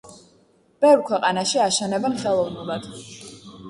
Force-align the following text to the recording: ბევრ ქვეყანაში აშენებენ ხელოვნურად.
ბევრ 0.85 1.03
ქვეყანაში 1.11 1.63
აშენებენ 1.69 2.21
ხელოვნურად. 2.27 2.95